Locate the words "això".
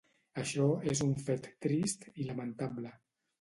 0.43-0.63